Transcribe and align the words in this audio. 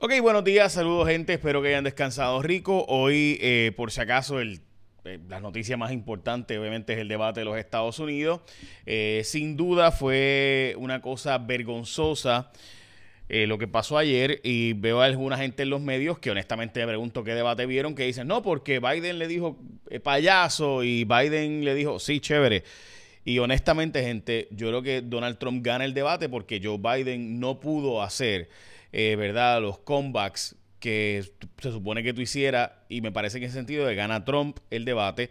Ok, 0.00 0.12
buenos 0.22 0.44
días, 0.44 0.74
saludos 0.74 1.08
gente, 1.08 1.32
espero 1.32 1.60
que 1.60 1.70
hayan 1.70 1.82
descansado 1.82 2.40
rico. 2.40 2.84
Hoy, 2.86 3.36
eh, 3.40 3.72
por 3.76 3.90
si 3.90 4.00
acaso, 4.00 4.38
el, 4.38 4.60
eh, 5.04 5.18
la 5.28 5.40
noticia 5.40 5.76
más 5.76 5.90
importante 5.90 6.56
obviamente 6.56 6.92
es 6.92 7.00
el 7.00 7.08
debate 7.08 7.40
de 7.40 7.46
los 7.46 7.58
Estados 7.58 7.98
Unidos. 7.98 8.40
Eh, 8.86 9.22
sin 9.24 9.56
duda 9.56 9.90
fue 9.90 10.76
una 10.78 11.02
cosa 11.02 11.36
vergonzosa 11.38 12.52
lo 13.28 13.58
que 13.58 13.66
pasó 13.66 13.98
ayer 13.98 14.40
y 14.42 14.72
veo 14.72 15.02
a 15.02 15.04
alguna 15.04 15.36
gente 15.36 15.64
en 15.64 15.70
los 15.70 15.82
medios 15.82 16.18
que 16.18 16.30
honestamente 16.30 16.80
me 16.80 16.86
pregunto 16.86 17.24
qué 17.24 17.34
debate 17.34 17.66
vieron, 17.66 17.96
que 17.96 18.04
dicen, 18.04 18.28
no, 18.28 18.40
porque 18.40 18.78
Biden 18.78 19.18
le 19.18 19.26
dijo 19.26 19.58
payaso 20.04 20.84
y 20.84 21.04
Biden 21.04 21.64
le 21.64 21.74
dijo, 21.74 21.98
sí, 21.98 22.20
chévere. 22.20 22.62
Y 23.24 23.40
honestamente, 23.40 24.02
gente, 24.02 24.46
yo 24.52 24.68
creo 24.68 24.82
que 24.82 25.02
Donald 25.02 25.38
Trump 25.38 25.62
gana 25.62 25.84
el 25.84 25.92
debate 25.92 26.28
porque 26.28 26.60
Joe 26.62 26.78
Biden 26.78 27.40
no 27.40 27.58
pudo 27.60 28.00
hacer 28.00 28.48
eh, 28.92 29.16
¿verdad? 29.16 29.60
Los 29.60 29.78
comebacks 29.78 30.56
que 30.80 31.24
se 31.60 31.72
supone 31.72 32.02
que 32.02 32.12
tú 32.12 32.20
hicieras 32.20 32.70
y 32.88 33.00
me 33.00 33.12
parece 33.12 33.38
que 33.38 33.46
en 33.46 33.50
ese 33.50 33.58
sentido 33.58 33.86
de 33.86 33.94
gana 33.94 34.24
Trump 34.24 34.58
el 34.70 34.84
debate 34.84 35.30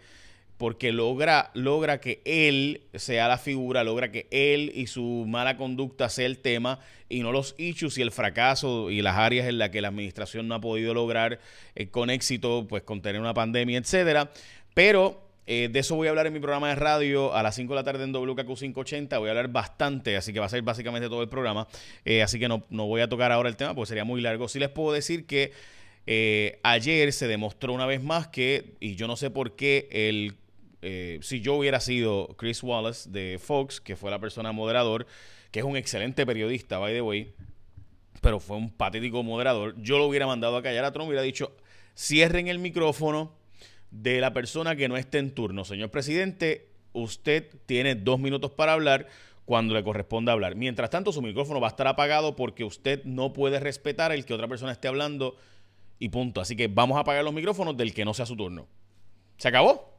porque 0.58 0.91
logra, 0.91 1.52
logra 1.54 1.99
que 1.99 2.22
él 2.26 2.82
sea 2.96 3.27
la 3.27 3.38
figura, 3.38 3.84
logra 3.84 4.12
que 4.12 4.27
él 4.32 4.72
y 4.73 4.88
su 4.88 5.26
mala 5.27 5.55
conducta 5.55 6.09
sea 6.09 6.26
el 6.26 6.40
tema 6.40 6.80
y 7.09 7.22
no 7.22 7.32
los 7.32 7.54
issues 7.58 7.98
y 7.98 8.02
el 8.02 8.12
fracaso 8.12 8.90
y 8.90 9.02
las 9.02 9.18
áreas 9.18 9.48
en 9.48 9.60
las 9.60 9.70
que 9.70 9.82
la 9.82 9.90
administración 9.90 10.48
no 10.48 10.55
ha 10.55 10.62
podido 10.62 10.94
lograr 10.94 11.40
eh, 11.76 11.90
con 11.90 12.10
éxito, 12.10 12.66
pues 12.68 12.84
contener 12.84 13.21
una 13.21 13.35
pandemia, 13.35 13.77
etcétera. 13.77 14.32
Pero 14.74 15.27
eh, 15.50 15.70
de 15.72 15.80
eso 15.80 15.96
voy 15.96 16.08
a 16.08 16.10
hablar 16.10 16.28
en 16.28 16.34
mi 16.34 16.42
programa 16.42 16.68
de 16.68 16.76
radio 16.76 17.34
a 17.34 17.42
las 17.42 17.55
5 17.55 17.74
de 17.74 17.76
la 17.80 17.84
tarde 17.86 18.04
en 18.04 18.12
WKQ 18.12 18.54
580. 18.54 19.18
Voy 19.18 19.30
a 19.30 19.32
hablar 19.32 19.48
bastante, 19.48 20.18
así 20.18 20.34
que 20.34 20.42
va 20.42 20.46
a 20.46 20.50
ser 20.50 20.62
básicamente 20.62 21.08
todo 21.08 21.22
el 21.22 21.30
programa. 21.30 21.70
Eh, 22.04 22.22
así 22.22 22.38
que 22.38 22.50
no, 22.50 22.66
voy 22.70 23.00
a 23.00 23.08
tocar 23.08 23.32
ahora 23.32 23.48
el 23.48 23.55
tema 23.55 23.74
porque 23.74 23.88
sería 23.88 24.04
muy 24.04 24.20
largo. 24.20 24.50
Sí 24.50 24.60
les 24.60 24.68
puedo 24.68 24.91
decir 24.91 25.26
que 25.26 25.54
eh, 26.05 26.60
ayer 26.64 27.14
se 27.14 27.28
demostró 27.28 27.72
una 27.72 27.86
vez 27.86 28.04
más 28.04 28.28
que, 28.28 28.76
y 28.82 28.96
yo 28.96 29.08
no 29.08 29.16
sé 29.16 29.30
por 29.30 29.55
qué, 29.55 29.88
el, 29.90 30.36
si 31.24 31.40
yo 31.40 31.55
hubiera 31.55 31.80
sido 31.80 32.36
Chris 32.38 32.62
Wallace 32.62 33.10
de 33.10 33.40
Fox, 33.41 33.80
que 33.80 33.96
fue 33.96 34.12
la 34.12 34.20
persona 34.20 34.52
moderador, 34.52 35.08
que 35.52 35.60
es 35.60 35.66
un 35.66 35.77
excelente 35.77 36.26
periodista, 36.26 36.77
by 36.77 36.93
the 36.93 37.02
way, 37.02 37.34
pero 38.21 38.41
fue 38.41 38.58
un 38.58 38.70
patético 38.70 39.24
moderador, 39.24 39.76
yo 39.82 39.98
lo 39.98 40.08
hubiera 40.08 40.27
mandado 40.27 40.58
a 40.58 40.62
callar 40.62 40.84
a 40.84 40.91
Trump, 40.91 41.08
hubiera 41.08 41.24
dicho, 41.24 41.55
cierren 41.96 42.48
el 42.48 42.60
micrófono 42.60 43.32
de 44.01 44.21
la 44.21 44.34
persona 44.34 44.76
que 44.76 44.87
no 44.87 44.98
esté 44.98 45.17
en 45.17 45.31
turno. 45.31 45.65
Señor 45.65 45.90
presidente, 45.90 46.70
usted 46.93 47.49
tiene 47.65 47.95
dos 47.95 48.20
minutos 48.20 48.51
para 48.51 48.73
hablar 48.73 49.07
cuando 49.45 49.73
le 49.73 49.84
corresponda 49.84 50.34
hablar. 50.34 50.55
Mientras 50.55 50.90
tanto, 50.90 51.12
su 51.12 51.21
micrófono 51.21 51.59
va 51.59 51.67
a 51.67 51.70
estar 51.70 51.87
apagado 51.87 52.35
porque 52.35 52.63
usted 52.63 53.03
no 53.05 53.34
puede 53.34 53.59
respetar 53.59 54.12
el 54.12 54.25
que 54.25 54.34
otra 54.34 54.48
persona 54.48 54.71
esté 54.71 54.87
hablando 54.87 55.35
y 55.99 56.09
punto. 56.09 56.41
Así 56.41 56.55
que 56.55 56.68
vamos 56.68 56.98
a 56.98 57.01
apagar 57.01 57.23
los 57.23 57.34
micrófonos 57.34 57.75
del 57.75 57.93
que 57.93 58.05
no 58.05 58.13
sea 58.13 58.25
su 58.25 58.35
turno. 58.35 58.68
¿Se 59.37 59.48
acabó? 59.48 59.98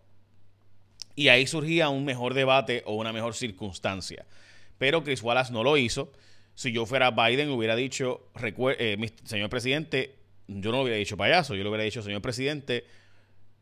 Y 1.16 1.28
ahí 1.28 1.46
surgía 1.46 1.88
un 1.88 2.04
mejor 2.04 2.34
debate 2.34 2.82
o 2.86 2.94
una 2.94 3.12
mejor 3.12 3.34
circunstancia. 3.34 4.26
Pero 4.78 5.02
Chris 5.02 5.22
Wallace 5.22 5.52
no 5.52 5.64
lo 5.64 5.76
hizo. 5.76 6.12
Si 6.54 6.70
yo 6.70 6.86
fuera 6.86 7.10
Biden, 7.10 7.50
hubiera 7.50 7.74
dicho, 7.74 8.28
eh, 8.78 9.12
señor 9.24 9.50
presidente, 9.50 10.14
yo 10.46 10.70
no 10.70 10.78
lo 10.78 10.82
hubiera 10.84 10.98
dicho 10.98 11.16
payaso, 11.16 11.54
yo 11.54 11.62
le 11.62 11.69
hubiera 11.69 11.84
dicho, 11.84 12.02
señor 12.02 12.20
presidente, 12.20 12.84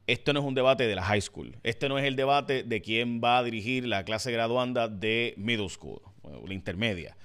esto 0.07 0.33
no 0.33 0.41
es 0.41 0.47
un 0.47 0.55
debate 0.55 0.87
de 0.87 0.95
la 0.95 1.03
high 1.03 1.21
school. 1.21 1.57
Este 1.63 1.89
no 1.89 1.99
es 1.99 2.05
el 2.05 2.17
debate 2.17 2.63
de 2.63 2.81
quién 2.81 3.21
va 3.23 3.39
a 3.39 3.43
dirigir 3.43 3.87
la 3.87 4.05
clase 4.05 4.31
graduanda 4.31 4.89
de 4.89 5.35
middle 5.37 5.69
school, 5.69 6.01
o 6.23 6.47
la 6.47 6.55
intermedia. 6.55 7.17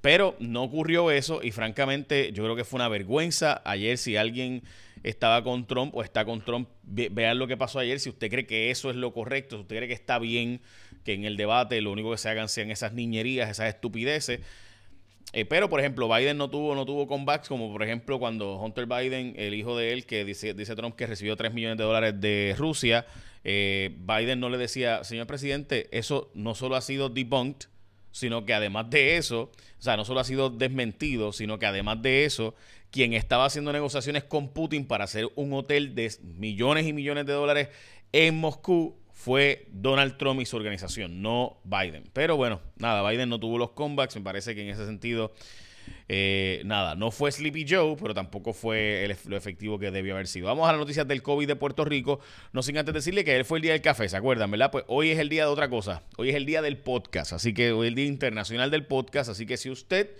Pero 0.00 0.36
no 0.38 0.62
ocurrió 0.62 1.10
eso 1.10 1.42
y 1.42 1.50
francamente 1.50 2.30
yo 2.32 2.44
creo 2.44 2.56
que 2.56 2.64
fue 2.64 2.76
una 2.76 2.88
vergüenza. 2.88 3.62
Ayer 3.64 3.96
si 3.96 4.16
alguien 4.16 4.62
estaba 5.02 5.42
con 5.42 5.66
Trump 5.66 5.94
o 5.94 6.02
está 6.02 6.26
con 6.26 6.42
Trump, 6.42 6.68
vean 6.82 7.38
lo 7.38 7.46
que 7.46 7.56
pasó 7.56 7.78
ayer. 7.78 7.98
Si 8.00 8.10
usted 8.10 8.30
cree 8.30 8.46
que 8.46 8.70
eso 8.70 8.90
es 8.90 8.96
lo 8.96 9.14
correcto, 9.14 9.56
si 9.56 9.62
usted 9.62 9.76
cree 9.76 9.88
que 9.88 9.94
está 9.94 10.18
bien 10.18 10.60
que 11.04 11.14
en 11.14 11.24
el 11.24 11.36
debate 11.36 11.80
lo 11.80 11.90
único 11.90 12.10
que 12.10 12.18
se 12.18 12.28
hagan 12.28 12.48
sean 12.48 12.70
esas 12.70 12.92
niñerías, 12.92 13.48
esas 13.50 13.68
estupideces, 13.68 14.40
eh, 15.34 15.44
pero, 15.44 15.68
por 15.68 15.80
ejemplo, 15.80 16.08
Biden 16.08 16.38
no 16.38 16.48
tuvo, 16.48 16.76
no 16.76 16.86
tuvo 16.86 17.08
comebacks, 17.08 17.48
como 17.48 17.72
por 17.72 17.82
ejemplo 17.82 18.20
cuando 18.20 18.56
Hunter 18.56 18.86
Biden, 18.86 19.34
el 19.36 19.54
hijo 19.54 19.76
de 19.76 19.92
él, 19.92 20.06
que 20.06 20.24
dice, 20.24 20.54
dice 20.54 20.76
Trump 20.76 20.94
que 20.94 21.08
recibió 21.08 21.34
3 21.34 21.52
millones 21.52 21.76
de 21.76 21.82
dólares 21.82 22.20
de 22.20 22.54
Rusia, 22.56 23.04
eh, 23.42 23.96
Biden 23.98 24.38
no 24.38 24.48
le 24.48 24.58
decía, 24.58 25.02
señor 25.02 25.26
presidente, 25.26 25.88
eso 25.90 26.30
no 26.34 26.54
solo 26.54 26.76
ha 26.76 26.80
sido 26.80 27.08
debunked, 27.08 27.66
sino 28.12 28.46
que 28.46 28.54
además 28.54 28.88
de 28.90 29.16
eso, 29.16 29.50
o 29.78 29.82
sea, 29.82 29.96
no 29.96 30.04
solo 30.04 30.20
ha 30.20 30.24
sido 30.24 30.50
desmentido, 30.50 31.32
sino 31.32 31.58
que 31.58 31.66
además 31.66 32.00
de 32.00 32.24
eso, 32.24 32.54
quien 32.92 33.12
estaba 33.12 33.44
haciendo 33.44 33.72
negociaciones 33.72 34.22
con 34.22 34.50
Putin 34.50 34.86
para 34.86 35.02
hacer 35.02 35.28
un 35.34 35.52
hotel 35.52 35.96
de 35.96 36.14
millones 36.22 36.86
y 36.86 36.92
millones 36.92 37.26
de 37.26 37.32
dólares 37.32 37.68
en 38.12 38.36
Moscú 38.38 38.96
fue 39.24 39.68
Donald 39.70 40.18
Trump 40.18 40.38
y 40.42 40.44
su 40.44 40.54
organización, 40.54 41.22
no 41.22 41.56
Biden. 41.64 42.04
Pero 42.12 42.36
bueno, 42.36 42.60
nada, 42.76 43.08
Biden 43.08 43.30
no 43.30 43.40
tuvo 43.40 43.56
los 43.56 43.70
comebacks, 43.70 44.16
me 44.16 44.20
parece 44.20 44.54
que 44.54 44.60
en 44.60 44.68
ese 44.68 44.84
sentido, 44.84 45.32
eh, 46.08 46.62
nada, 46.64 46.94
no 46.94 47.10
fue 47.10 47.32
Sleepy 47.32 47.64
Joe, 47.68 47.96
pero 48.00 48.14
tampoco 48.14 48.52
fue 48.52 49.16
lo 49.26 49.36
efectivo 49.36 49.78
que 49.78 49.90
debió 49.90 50.14
haber 50.14 50.26
sido. 50.26 50.46
Vamos 50.46 50.68
a 50.68 50.72
las 50.72 50.80
noticias 50.80 51.08
del 51.08 51.22
COVID 51.22 51.46
de 51.46 51.56
Puerto 51.56 51.84
Rico, 51.84 52.20
no 52.52 52.62
sin 52.62 52.76
antes 52.76 52.94
decirle 52.94 53.24
que 53.24 53.30
ayer 53.30 53.44
fue 53.44 53.58
el 53.58 53.62
día 53.62 53.72
del 53.72 53.82
café, 53.82 54.08
¿se 54.08 54.16
acuerdan, 54.16 54.50
verdad? 54.50 54.70
Pues 54.70 54.84
hoy 54.88 55.10
es 55.10 55.18
el 55.18 55.28
día 55.28 55.44
de 55.44 55.50
otra 55.50 55.68
cosa, 55.68 56.02
hoy 56.16 56.30
es 56.30 56.36
el 56.36 56.46
día 56.46 56.62
del 56.62 56.76
podcast, 56.76 57.32
así 57.32 57.54
que 57.54 57.72
hoy 57.72 57.86
es 57.86 57.90
el 57.90 57.94
día 57.94 58.06
internacional 58.06 58.70
del 58.70 58.86
podcast, 58.86 59.30
así 59.30 59.46
que 59.46 59.56
si 59.56 59.70
usted 59.70 60.10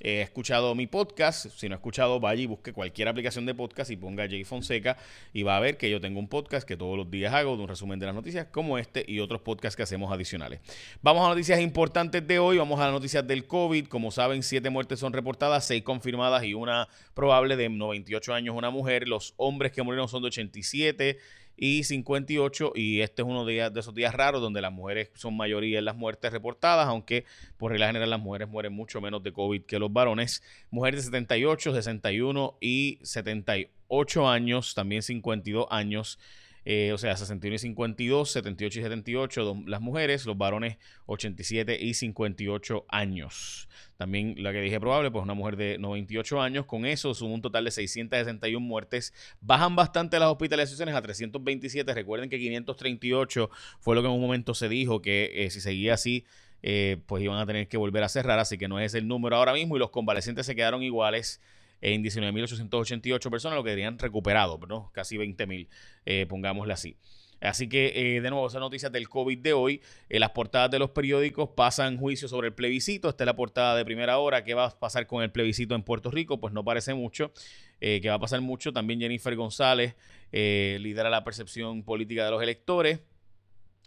he 0.00 0.22
escuchado 0.22 0.74
mi 0.74 0.86
podcast. 0.86 1.46
Si 1.56 1.68
no 1.68 1.74
ha 1.74 1.76
escuchado, 1.76 2.20
vaya 2.20 2.42
y 2.42 2.46
busque 2.46 2.72
cualquier 2.72 3.08
aplicación 3.08 3.46
de 3.46 3.54
podcast 3.54 3.90
y 3.90 3.96
ponga 3.96 4.26
Jay 4.26 4.44
Fonseca 4.44 4.96
y 5.32 5.42
va 5.42 5.56
a 5.56 5.60
ver 5.60 5.76
que 5.76 5.90
yo 5.90 6.00
tengo 6.00 6.18
un 6.18 6.28
podcast 6.28 6.66
que 6.66 6.76
todos 6.76 6.96
los 6.96 7.10
días 7.10 7.34
hago 7.34 7.56
de 7.56 7.62
un 7.62 7.68
resumen 7.68 7.98
de 7.98 8.06
las 8.06 8.14
noticias 8.14 8.46
como 8.50 8.78
este 8.78 9.04
y 9.06 9.20
otros 9.20 9.42
podcasts 9.42 9.76
que 9.76 9.82
hacemos 9.82 10.10
adicionales. 10.12 10.60
Vamos 11.02 11.24
a 11.24 11.28
noticias 11.28 11.60
importantes 11.60 12.26
de 12.26 12.38
hoy. 12.38 12.58
Vamos 12.58 12.80
a 12.80 12.84
las 12.84 12.92
noticias 12.92 13.26
del 13.26 13.46
COVID. 13.46 13.86
Como 13.86 14.10
saben, 14.10 14.42
siete 14.42 14.70
muertes 14.70 14.98
son 14.98 15.12
reportadas, 15.20 15.66
seis 15.66 15.82
confirmadas 15.82 16.44
y 16.44 16.54
una 16.54 16.88
probable 17.14 17.56
de 17.56 17.68
98 17.68 18.34
años, 18.34 18.56
una 18.56 18.70
mujer. 18.70 19.08
Los 19.08 19.34
hombres 19.36 19.72
que 19.72 19.82
murieron 19.82 20.08
son 20.08 20.22
de 20.22 20.28
87 20.28 21.18
y 21.56 21.84
58 21.84 22.72
y 22.74 23.02
este 23.02 23.20
es 23.20 23.28
uno 23.28 23.44
de, 23.44 23.70
esos 23.76 23.94
días 23.94 24.14
raros 24.14 24.40
donde 24.40 24.62
las 24.62 24.72
mujeres 24.72 25.10
son 25.14 25.36
mayoría 25.36 25.78
en 25.78 25.84
las 25.84 25.94
muertes 25.94 26.32
reportadas, 26.32 26.88
aunque 26.88 27.26
por 27.58 27.70
regla 27.70 27.86
general 27.88 28.08
las 28.08 28.20
mujeres 28.20 28.48
mueren 28.48 28.72
mucho 28.72 29.02
menos 29.02 29.22
de 29.22 29.32
COVID 29.32 29.64
que 29.64 29.78
los 29.78 29.92
varones. 29.92 30.42
Mujeres 30.70 31.00
de 31.00 31.10
78, 31.10 31.74
61 31.74 32.56
y 32.62 32.98
78 33.02 34.28
años, 34.28 34.74
también 34.74 35.02
52 35.02 35.66
años. 35.70 36.18
Eh, 36.64 36.92
o 36.92 36.98
sea, 36.98 37.16
61 37.16 37.54
y 37.54 37.58
52, 37.58 38.30
78 38.30 38.80
y 38.80 38.82
78 38.82 39.62
las 39.66 39.80
mujeres, 39.80 40.26
los 40.26 40.36
varones 40.36 40.76
87 41.06 41.78
y 41.80 41.94
58 41.94 42.84
años. 42.88 43.68
También 43.96 44.34
la 44.38 44.52
que 44.52 44.60
dije 44.60 44.80
probable, 44.80 45.10
pues 45.10 45.22
una 45.22 45.34
mujer 45.34 45.56
de 45.56 45.78
98 45.78 46.40
años. 46.40 46.66
Con 46.66 46.86
eso 46.86 47.12
suma 47.12 47.34
un 47.34 47.42
total 47.42 47.64
de 47.64 47.70
661 47.70 48.58
muertes. 48.58 49.12
Bajan 49.40 49.76
bastante 49.76 50.18
las 50.18 50.30
hospitalizaciones 50.30 50.94
a 50.94 51.02
327. 51.02 51.92
Recuerden 51.92 52.30
que 52.30 52.38
538 52.38 53.50
fue 53.78 53.94
lo 53.94 54.02
que 54.02 54.08
en 54.08 54.14
un 54.14 54.20
momento 54.20 54.54
se 54.54 54.68
dijo 54.68 55.02
que 55.02 55.44
eh, 55.44 55.50
si 55.50 55.60
seguía 55.60 55.94
así, 55.94 56.24
eh, 56.62 56.98
pues 57.06 57.22
iban 57.22 57.38
a 57.38 57.46
tener 57.46 57.68
que 57.68 57.76
volver 57.76 58.02
a 58.02 58.08
cerrar. 58.08 58.38
Así 58.38 58.56
que 58.56 58.68
no 58.68 58.80
es 58.80 58.94
el 58.94 59.06
número 59.06 59.36
ahora 59.36 59.52
mismo. 59.52 59.76
Y 59.76 59.78
los 59.78 59.90
convalecientes 59.90 60.46
se 60.46 60.54
quedaron 60.54 60.82
iguales 60.82 61.40
en 61.80 62.02
19.888 62.02 63.30
personas, 63.30 63.56
lo 63.56 63.64
que 63.64 63.70
tenían 63.70 63.98
recuperado, 63.98 64.58
¿no? 64.68 64.90
casi 64.92 65.16
20.000, 65.16 65.68
eh, 66.06 66.26
pongámosle 66.28 66.72
así. 66.72 66.96
Así 67.40 67.68
que, 67.68 68.16
eh, 68.16 68.20
de 68.20 68.30
nuevo, 68.30 68.46
esas 68.46 68.60
noticias 68.60 68.92
del 68.92 69.08
COVID 69.08 69.38
de 69.38 69.52
hoy. 69.54 69.80
En 70.10 70.20
las 70.20 70.30
portadas 70.30 70.70
de 70.70 70.78
los 70.78 70.90
periódicos 70.90 71.48
pasan 71.56 71.96
juicio 71.96 72.28
sobre 72.28 72.48
el 72.48 72.54
plebiscito. 72.54 73.08
Esta 73.08 73.24
es 73.24 73.26
la 73.26 73.34
portada 73.34 73.74
de 73.76 73.84
primera 73.84 74.18
hora. 74.18 74.44
¿Qué 74.44 74.52
va 74.52 74.66
a 74.66 74.78
pasar 74.78 75.06
con 75.06 75.22
el 75.22 75.30
plebiscito 75.30 75.74
en 75.74 75.82
Puerto 75.82 76.10
Rico? 76.10 76.38
Pues 76.38 76.52
no 76.52 76.64
parece 76.64 76.92
mucho. 76.92 77.32
Eh, 77.80 78.00
que 78.02 78.10
va 78.10 78.16
a 78.16 78.18
pasar 78.18 78.42
mucho. 78.42 78.72
También 78.72 79.00
Jennifer 79.00 79.34
González 79.36 79.94
eh, 80.32 80.78
lidera 80.80 81.08
la 81.08 81.24
percepción 81.24 81.82
política 81.82 82.26
de 82.26 82.30
los 82.30 82.42
electores. 82.42 83.00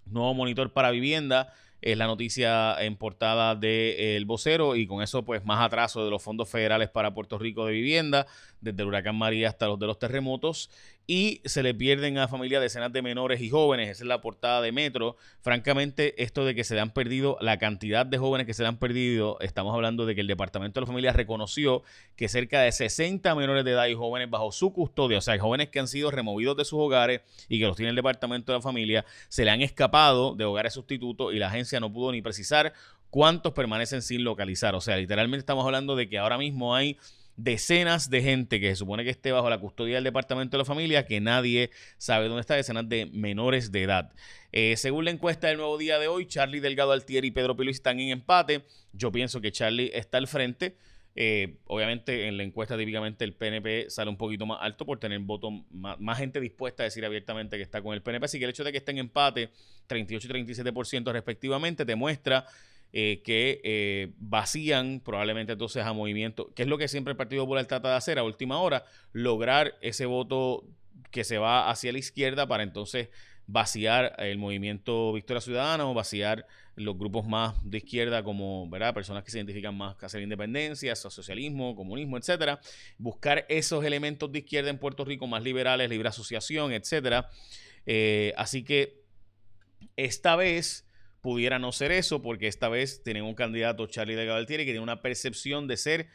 Nuevo 0.05 0.33
monitor 0.33 0.73
para 0.73 0.89
vivienda 0.89 1.53
es 1.83 1.97
la 1.97 2.07
noticia 2.07 2.81
en 2.81 2.95
portada 2.95 3.55
de 3.55 4.15
El 4.15 4.23
Vocero 4.23 4.77
y 4.77 4.87
con 4.87 5.03
eso 5.03 5.25
pues 5.25 5.43
más 5.43 5.59
atraso 5.59 6.05
de 6.05 6.09
los 6.09 6.23
fondos 6.23 6.49
federales 6.49 6.89
para 6.89 7.13
Puerto 7.13 7.37
Rico 7.37 7.65
de 7.65 7.73
vivienda, 7.73 8.25
desde 8.61 8.81
el 8.83 8.87
huracán 8.87 9.17
María 9.17 9.49
hasta 9.49 9.67
los 9.67 9.77
de 9.77 9.87
los 9.87 9.99
terremotos 9.99 10.69
y 11.05 11.41
se 11.45 11.63
le 11.63 11.73
pierden 11.73 12.17
a 12.17 12.27
familia 12.27 12.59
decenas 12.59 12.93
de 12.93 13.01
menores 13.01 13.41
y 13.41 13.49
jóvenes. 13.49 13.89
Esa 13.89 14.03
es 14.03 14.07
la 14.07 14.21
portada 14.21 14.61
de 14.61 14.71
Metro. 14.71 15.17
Francamente, 15.41 16.21
esto 16.23 16.45
de 16.45 16.55
que 16.55 16.63
se 16.63 16.75
le 16.75 16.81
han 16.81 16.91
perdido 16.91 17.37
la 17.41 17.57
cantidad 17.57 18.05
de 18.05 18.17
jóvenes 18.17 18.47
que 18.47 18.53
se 18.53 18.63
le 18.63 18.69
han 18.69 18.77
perdido, 18.77 19.37
estamos 19.41 19.75
hablando 19.75 20.05
de 20.05 20.15
que 20.15 20.21
el 20.21 20.27
Departamento 20.27 20.79
de 20.79 20.83
la 20.83 20.87
Familia 20.87 21.11
reconoció 21.11 21.83
que 22.15 22.29
cerca 22.29 22.61
de 22.61 22.71
60 22.71 23.35
menores 23.35 23.65
de 23.65 23.71
edad 23.71 23.87
y 23.87 23.95
jóvenes 23.95 24.29
bajo 24.29 24.51
su 24.51 24.71
custodia, 24.71 25.17
o 25.17 25.21
sea, 25.21 25.37
jóvenes 25.37 25.69
que 25.69 25.79
han 25.79 25.87
sido 25.87 26.09
removidos 26.09 26.55
de 26.55 26.65
sus 26.65 26.79
hogares 26.79 27.21
y 27.49 27.59
que 27.59 27.65
los 27.65 27.75
tiene 27.75 27.89
el 27.89 27.95
Departamento 27.95 28.51
de 28.51 28.59
la 28.59 28.61
Familia, 28.61 29.05
se 29.27 29.43
le 29.43 29.51
han 29.51 29.61
escapado 29.61 30.35
de 30.35 30.45
hogares 30.45 30.73
sustitutos 30.73 31.33
y 31.33 31.39
la 31.39 31.47
agencia 31.47 31.79
no 31.79 31.91
pudo 31.91 32.11
ni 32.11 32.21
precisar 32.21 32.73
cuántos 33.09 33.53
permanecen 33.53 34.01
sin 34.01 34.23
localizar. 34.23 34.73
O 34.73 34.81
sea, 34.81 34.97
literalmente 34.97 35.39
estamos 35.39 35.65
hablando 35.65 35.95
de 35.95 36.09
que 36.09 36.17
ahora 36.17 36.37
mismo 36.37 36.75
hay 36.75 36.97
decenas 37.35 38.09
de 38.09 38.21
gente 38.21 38.59
que 38.59 38.69
se 38.69 38.75
supone 38.77 39.03
que 39.03 39.09
esté 39.09 39.31
bajo 39.31 39.49
la 39.49 39.57
custodia 39.57 39.95
del 39.95 40.03
Departamento 40.03 40.57
de 40.57 40.59
la 40.59 40.65
Familia, 40.65 41.05
que 41.05 41.19
nadie 41.19 41.71
sabe 41.97 42.27
dónde 42.27 42.41
está, 42.41 42.55
decenas 42.55 42.87
de 42.87 43.07
menores 43.07 43.71
de 43.71 43.83
edad. 43.83 44.13
Eh, 44.51 44.75
según 44.77 45.05
la 45.05 45.11
encuesta 45.11 45.47
del 45.47 45.57
nuevo 45.57 45.77
día 45.77 45.97
de 45.99 46.07
hoy, 46.07 46.27
Charlie 46.27 46.59
Delgado 46.59 46.91
Altieri 46.91 47.29
y 47.29 47.31
Pedro 47.31 47.55
Pilo 47.55 47.71
están 47.71 47.99
en 47.99 48.09
empate. 48.09 48.63
Yo 48.93 49.11
pienso 49.11 49.41
que 49.41 49.51
Charlie 49.51 49.91
está 49.93 50.17
al 50.17 50.27
frente. 50.27 50.75
Eh, 51.15 51.57
obviamente 51.65 52.27
en 52.27 52.37
la 52.37 52.43
encuesta 52.43 52.75
típicamente 52.75 53.23
el 53.23 53.33
PNP 53.33 53.91
sale 53.91 54.09
un 54.09 54.17
poquito 54.17 54.47
más 54.47 54.57
alto 54.61 54.83
por 54.83 54.99
tener 54.99 55.19
voto 55.19 55.51
más, 55.69 56.17
gente 56.17 56.39
dispuesta 56.39 56.81
a 56.81 56.85
decir 56.85 57.05
abiertamente 57.05 57.55
que 57.57 57.63
está 57.63 57.81
con 57.81 57.93
el 57.93 58.01
PNP. 58.01 58.25
Así 58.25 58.39
que 58.39 58.45
el 58.45 58.51
hecho 58.51 58.63
de 58.63 58.71
que 58.71 58.79
estén 58.79 58.97
en 58.97 59.05
empate 59.05 59.49
38 59.87 60.27
y 60.27 60.31
37% 60.31 61.11
respectivamente 61.11 61.85
te 61.85 61.95
muestra 61.95 62.45
eh, 62.95 63.23
que 63.23 63.59
eh, 63.63 64.13
vacían 64.19 65.01
probablemente 65.03 65.53
entonces 65.53 65.83
a 65.83 65.93
movimiento, 65.93 66.53
que 66.53 66.61
es 66.61 66.67
lo 66.67 66.77
que 66.77 66.87
siempre 66.87 67.11
el 67.11 67.17
Partido 67.17 67.41
Popular 67.41 67.65
trata 67.65 67.89
de 67.89 67.95
hacer 67.95 68.19
a 68.19 68.23
última 68.23 68.59
hora, 68.59 68.85
lograr 69.13 69.75
ese 69.81 70.05
voto 70.05 70.63
que 71.09 71.23
se 71.23 71.39
va 71.39 71.71
hacia 71.71 71.91
la 71.91 71.97
izquierda 71.97 72.47
para 72.47 72.61
entonces 72.61 73.09
vaciar 73.47 74.15
el 74.19 74.37
movimiento 74.37 75.11
Victoria 75.11 75.41
Ciudadana 75.41 75.87
o 75.87 75.93
vaciar 75.95 76.45
los 76.75 76.97
grupos 76.97 77.25
más 77.27 77.55
de 77.63 77.79
izquierda 77.79 78.23
como 78.23 78.69
¿verdad? 78.69 78.93
personas 78.93 79.23
que 79.23 79.31
se 79.31 79.37
identifican 79.37 79.75
más 79.75 79.95
hacia 80.01 80.19
la 80.19 80.23
independencia, 80.23 80.95
socialismo, 80.95 81.75
comunismo, 81.75 82.17
etcétera, 82.17 82.59
buscar 82.99 83.45
esos 83.49 83.83
elementos 83.83 84.31
de 84.31 84.39
izquierda 84.39 84.69
en 84.69 84.77
Puerto 84.77 85.03
Rico 85.03 85.25
más 85.25 85.41
liberales, 85.41 85.89
libre 85.89 86.09
asociación, 86.09 86.73
etcétera. 86.73 87.29
Eh, 87.87 88.33
así 88.37 88.63
que 88.63 89.01
esta 89.97 90.35
vez 90.35 90.87
pudiera 91.23 91.57
no 91.57 91.71
ser 91.71 91.93
eso, 91.93 92.21
porque 92.21 92.47
esta 92.47 92.67
vez 92.67 93.01
tienen 93.01 93.23
un 93.23 93.33
candidato, 93.33 93.87
Charlie 93.87 94.15
de 94.15 94.25
Gabaltieri, 94.25 94.65
que 94.65 94.71
tiene 94.71 94.83
una 94.83 95.01
percepción 95.01 95.67
de 95.67 95.77
ser 95.77 96.07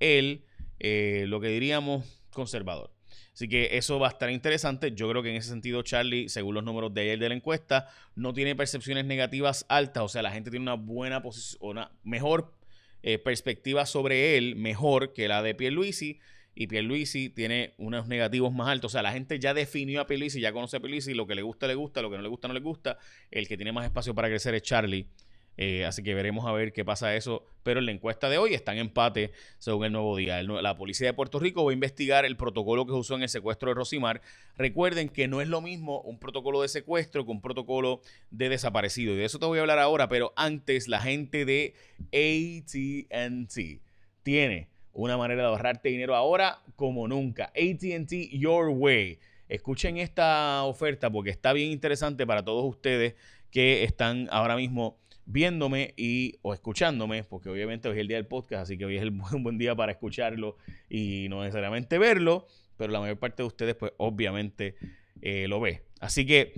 él, 0.00 0.44
eh, 0.80 1.24
lo 1.28 1.40
que 1.40 1.48
diríamos, 1.48 2.04
conservador. 2.32 2.90
Así 3.32 3.48
que 3.48 3.78
eso 3.78 4.00
va 4.00 4.08
a 4.08 4.10
estar 4.10 4.28
interesante. 4.28 4.92
Yo 4.92 5.08
creo 5.08 5.22
que 5.22 5.30
en 5.30 5.36
ese 5.36 5.50
sentido, 5.50 5.82
Charlie, 5.82 6.28
según 6.28 6.56
los 6.56 6.64
números 6.64 6.92
de 6.92 7.02
ayer 7.02 7.18
de 7.18 7.28
la 7.28 7.36
encuesta, 7.36 7.88
no 8.16 8.34
tiene 8.34 8.56
percepciones 8.56 9.04
negativas 9.04 9.66
altas. 9.68 10.02
O 10.02 10.08
sea, 10.08 10.22
la 10.22 10.32
gente 10.32 10.50
tiene 10.50 10.64
una 10.64 10.74
buena 10.74 11.22
posición, 11.22 11.70
una 11.70 11.92
mejor 12.02 12.52
eh, 13.04 13.18
perspectiva 13.18 13.86
sobre 13.86 14.36
él, 14.36 14.56
mejor 14.56 15.12
que 15.12 15.28
la 15.28 15.42
de 15.42 15.54
Pierluisi 15.54 16.18
y 16.58 16.68
Pierluisi 16.68 17.28
tiene 17.28 17.74
unos 17.76 18.08
negativos 18.08 18.52
más 18.52 18.68
altos. 18.68 18.90
O 18.90 18.94
sea, 18.94 19.02
la 19.02 19.12
gente 19.12 19.38
ya 19.38 19.52
definió 19.52 20.00
a 20.00 20.06
Pierluisi, 20.06 20.40
ya 20.40 20.52
conoce 20.52 20.78
a 20.78 20.80
Pierluisi, 20.80 21.12
lo 21.12 21.26
que 21.26 21.34
le 21.34 21.42
gusta 21.42 21.66
le 21.66 21.74
gusta, 21.74 22.00
lo 22.00 22.10
que 22.10 22.16
no 22.16 22.22
le 22.22 22.30
gusta 22.30 22.48
no 22.48 22.54
le 22.54 22.60
gusta. 22.60 22.98
El 23.30 23.46
que 23.46 23.58
tiene 23.58 23.72
más 23.72 23.84
espacio 23.84 24.14
para 24.14 24.28
crecer 24.28 24.54
es 24.54 24.62
Charlie. 24.62 25.06
Eh, 25.58 25.84
así 25.84 26.02
que 26.02 26.14
veremos 26.14 26.46
a 26.46 26.52
ver 26.52 26.72
qué 26.72 26.82
pasa 26.82 27.14
eso. 27.14 27.44
Pero 27.62 27.80
en 27.80 27.86
la 27.86 27.92
encuesta 27.92 28.30
de 28.30 28.38
hoy 28.38 28.54
está 28.54 28.72
en 28.72 28.78
empate 28.78 29.32
según 29.58 29.84
el 29.84 29.92
nuevo 29.92 30.16
día. 30.16 30.42
la 30.42 30.76
policía 30.78 31.08
de 31.08 31.12
Puerto 31.12 31.38
Rico 31.38 31.62
va 31.62 31.72
a 31.72 31.74
investigar 31.74 32.24
el 32.24 32.38
protocolo 32.38 32.86
que 32.86 32.92
se 32.92 32.98
usó 32.98 33.16
en 33.16 33.22
el 33.24 33.28
secuestro 33.28 33.68
de 33.68 33.74
Rosimar. 33.74 34.22
Recuerden 34.56 35.10
que 35.10 35.28
no 35.28 35.42
es 35.42 35.48
lo 35.48 35.60
mismo 35.60 36.00
un 36.00 36.18
protocolo 36.18 36.62
de 36.62 36.68
secuestro 36.68 37.26
que 37.26 37.32
un 37.32 37.42
protocolo 37.42 38.00
de 38.30 38.48
desaparecido. 38.48 39.12
Y 39.12 39.16
de 39.18 39.26
eso 39.26 39.38
te 39.38 39.44
voy 39.44 39.58
a 39.58 39.60
hablar 39.60 39.78
ahora. 39.78 40.08
Pero 40.08 40.32
antes, 40.36 40.88
la 40.88 41.02
gente 41.02 41.44
de 41.44 41.74
ATT 42.14 43.82
tiene 44.22 44.75
una 44.96 45.16
manera 45.16 45.42
de 45.42 45.48
ahorrarte 45.48 45.90
dinero 45.90 46.16
ahora 46.16 46.60
como 46.74 47.06
nunca. 47.06 47.52
ATT 47.54 48.30
Your 48.32 48.70
Way. 48.70 49.18
Escuchen 49.48 49.98
esta 49.98 50.64
oferta 50.64 51.10
porque 51.10 51.30
está 51.30 51.52
bien 51.52 51.70
interesante 51.70 52.26
para 52.26 52.44
todos 52.44 52.64
ustedes 52.64 53.14
que 53.50 53.84
están 53.84 54.26
ahora 54.30 54.56
mismo 54.56 54.98
viéndome 55.26 55.92
y 55.96 56.36
o 56.42 56.54
escuchándome, 56.54 57.24
porque 57.24 57.50
obviamente 57.50 57.88
hoy 57.88 57.96
es 57.96 58.00
el 58.00 58.08
día 58.08 58.16
del 58.16 58.26
podcast, 58.26 58.62
así 58.62 58.78
que 58.78 58.86
hoy 58.86 58.96
es 58.96 59.02
el, 59.02 59.10
buen 59.40 59.58
día 59.58 59.74
para 59.74 59.92
escucharlo 59.92 60.56
y 60.88 61.26
no 61.28 61.42
necesariamente 61.42 61.98
verlo, 61.98 62.46
pero 62.76 62.92
la 62.92 63.00
mayor 63.00 63.18
parte 63.18 63.42
de 63.42 63.46
ustedes 63.48 63.74
pues 63.74 63.92
obviamente 63.98 64.76
eh, 65.20 65.46
lo 65.46 65.60
ve. 65.60 65.82
Así 66.00 66.24
que 66.24 66.54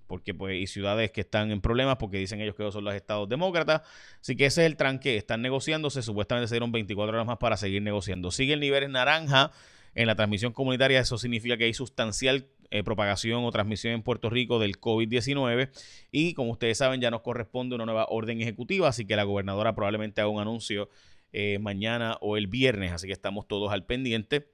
porque 0.09 0.33
pues, 0.33 0.59
y 0.59 0.65
ciudades 0.65 1.11
que 1.11 1.21
están 1.21 1.51
en 1.51 1.61
problemas 1.61 1.97
porque 1.97 2.17
dicen 2.17 2.41
ellos 2.41 2.55
que 2.55 2.63
ellos 2.63 2.73
son 2.73 2.83
los 2.83 2.95
estados 2.95 3.29
demócratas. 3.29 3.83
Así 4.19 4.35
que 4.35 4.47
ese 4.47 4.65
es 4.65 4.65
el 4.65 4.75
tranque. 4.75 5.15
Están 5.15 5.43
negociándose. 5.43 6.01
Supuestamente 6.01 6.47
se 6.47 6.55
dieron 6.55 6.71
24 6.71 7.15
horas 7.15 7.27
más 7.27 7.37
para 7.37 7.55
seguir 7.57 7.83
negociando. 7.83 8.31
Sigue 8.31 8.53
el 8.53 8.59
nivel 8.59 8.91
naranja 8.91 9.51
en 9.93 10.07
la 10.07 10.15
transmisión 10.15 10.51
comunitaria. 10.51 10.99
Eso 10.99 11.19
significa 11.19 11.57
que 11.57 11.65
hay 11.65 11.75
sustancial 11.75 12.47
eh, 12.71 12.83
propagación 12.83 13.43
o 13.43 13.51
transmisión 13.51 13.93
en 13.93 14.03
Puerto 14.03 14.29
Rico 14.29 14.59
del 14.59 14.79
COVID-19. 14.79 15.69
Y 16.11 16.33
como 16.33 16.51
ustedes 16.51 16.77
saben, 16.77 17.01
ya 17.01 17.11
nos 17.11 17.21
corresponde 17.21 17.75
una 17.75 17.85
nueva 17.85 18.05
orden 18.09 18.41
ejecutiva. 18.41 18.87
Así 18.87 19.05
que 19.05 19.15
la 19.15 19.23
gobernadora 19.23 19.75
probablemente 19.75 20.21
haga 20.21 20.29
un 20.29 20.41
anuncio 20.41 20.89
eh, 21.33 21.59
mañana 21.59 22.17
o 22.21 22.37
el 22.37 22.47
viernes. 22.47 22.91
Así 22.91 23.07
que 23.07 23.13
estamos 23.13 23.47
todos 23.47 23.71
al 23.71 23.85
pendiente. 23.85 24.47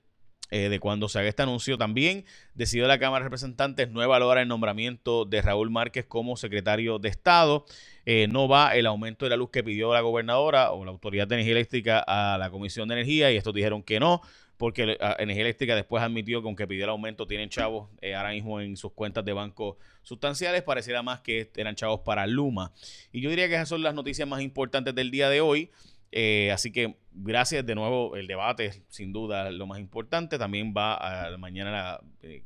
Eh, 0.52 0.70
de 0.70 0.80
cuando 0.80 1.10
se 1.10 1.18
haga 1.18 1.28
este 1.28 1.42
anuncio. 1.42 1.78
También 1.78 2.24
decidió 2.54 2.88
la 2.88 3.00
Cámara 3.00 3.24
de 3.24 3.30
Representantes 3.30 3.90
no 3.90 4.04
evaluar 4.04 4.38
el 4.38 4.48
nombramiento 4.48 5.26
de 5.26 5.42
Raúl 5.42 5.72
Márquez 5.72 6.06
como 6.06 6.38
secretario 6.38 7.00
de 7.00 7.10
Estado. 7.10 7.66
Eh, 8.06 8.28
no 8.30 8.48
va 8.48 8.76
el 8.76 8.86
aumento 8.86 9.26
de 9.26 9.32
la 9.32 9.38
luz 9.38 9.50
que 9.50 9.64
pidió 9.64 9.92
la 9.92 10.02
gobernadora 10.02 10.72
o 10.72 10.86
la 10.86 10.92
Autoridad 10.92 11.28
de 11.28 11.36
Energía 11.36 11.54
Eléctrica 11.54 12.04
a 12.08 12.38
la 12.38 12.52
Comisión 12.52 12.88
de 12.88 12.94
Energía 12.94 13.32
y 13.32 13.38
estos 13.38 13.56
dijeron 13.56 13.82
que 13.82 14.00
no 14.00 14.22
porque 14.58 14.98
Energía 15.20 15.44
Eléctrica 15.44 15.76
después 15.76 16.02
admitió 16.02 16.42
que 16.42 16.48
aunque 16.48 16.68
pidió 16.68 16.86
el 16.86 16.90
aumento 16.90 17.28
tienen 17.28 17.50
chavos 17.50 17.90
eh, 18.02 18.16
ahora 18.16 18.32
mismo 18.32 18.62
en 18.62 18.78
sus 18.78 18.94
cuentas 18.94 19.26
de 19.26 19.34
banco 19.34 19.78
sustanciales, 20.02 20.64
pareciera 20.64 21.04
más 21.04 21.22
que 21.22 21.52
eran 21.56 21.76
chavos 21.76 22.02
para 22.02 22.26
Luma. 22.26 22.72
Y 23.12 23.22
yo 23.22 23.30
diría 23.30 23.48
que 23.48 23.56
esas 23.56 23.70
son 23.70 23.84
las 23.84 23.94
noticias 23.94 24.28
más 24.28 24.42
importantes 24.42 24.96
del 24.96 25.12
día 25.12 25.30
de 25.30 25.42
hoy. 25.42 25.72
Eh, 26.12 26.52
así 26.52 26.72
que 26.72 26.96
gracias 27.12 27.66
de 27.66 27.76
nuevo. 27.76 28.16
El 28.16 28.28
debate 28.28 28.84
sin 28.88 29.12
duda 29.12 29.52
lo 29.52 29.68
más 29.68 29.80
importante. 29.80 30.38
También 30.38 30.74
va 30.76 31.36
mañana 31.38 31.72
la 31.72 32.02
eh, 32.22 32.44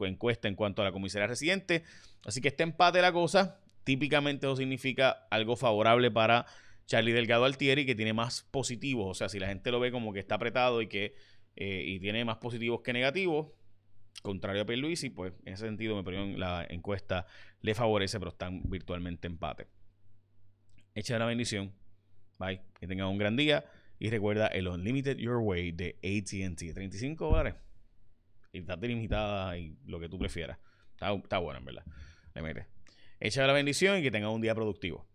encuesta 0.00 0.48
en 0.48 0.56
cuanto 0.56 0.82
a 0.82 0.84
la 0.84 0.92
comisaría 0.92 1.28
residente. 1.28 1.84
Así 2.24 2.40
que 2.40 2.48
este 2.48 2.64
empate 2.64 3.00
la 3.00 3.12
cosa. 3.12 3.60
Típicamente 3.84 4.46
eso 4.46 4.56
significa 4.56 5.28
algo 5.30 5.54
favorable 5.54 6.10
para 6.10 6.46
Charlie 6.86 7.12
Delgado 7.12 7.44
Altieri, 7.44 7.86
que 7.86 7.94
tiene 7.94 8.12
más 8.12 8.42
positivos. 8.50 9.06
O 9.08 9.14
sea, 9.14 9.28
si 9.28 9.38
la 9.38 9.46
gente 9.46 9.70
lo 9.70 9.78
ve 9.78 9.92
como 9.92 10.12
que 10.12 10.20
está 10.20 10.36
apretado 10.36 10.82
y 10.82 10.88
que 10.88 11.14
eh, 11.56 11.82
y 11.86 11.98
tiene 11.98 12.24
más 12.24 12.36
positivos 12.36 12.82
que 12.82 12.92
negativos, 12.92 13.48
contrario 14.22 14.62
a 14.62 14.66
Pierluisi, 14.66 15.10
pues 15.10 15.32
en 15.44 15.54
ese 15.54 15.66
sentido 15.66 15.96
me 15.96 16.04
parece 16.04 16.38
la 16.38 16.66
encuesta 16.68 17.26
le 17.60 17.74
favorece, 17.74 18.18
pero 18.18 18.30
están 18.30 18.62
virtualmente 18.64 19.26
empate. 19.26 19.66
Echa 20.94 21.18
la 21.18 21.26
bendición 21.26 21.72
Bye. 22.38 22.60
Que 22.78 22.86
tengan 22.86 23.08
un 23.08 23.18
gran 23.18 23.36
día. 23.36 23.64
Y 23.98 24.10
recuerda 24.10 24.48
el 24.48 24.68
Unlimited 24.68 25.16
Your 25.16 25.38
Way 25.38 25.72
de 25.72 25.96
ATT. 26.02 26.74
35 26.74 27.28
dólares. 27.28 27.54
Y 28.52 28.60
date 28.60 28.88
limitada 28.88 29.56
y 29.58 29.76
lo 29.86 29.98
que 29.98 30.08
tú 30.08 30.18
prefieras. 30.18 30.58
Está, 30.92 31.12
está 31.14 31.38
bueno, 31.38 31.60
en 31.60 31.64
verdad. 31.64 31.84
Le 32.34 32.42
mete. 32.42 32.66
Echa 33.20 33.46
la 33.46 33.52
bendición 33.52 33.98
y 33.98 34.02
que 34.02 34.10
tengan 34.10 34.30
un 34.30 34.40
día 34.40 34.54
productivo. 34.54 35.06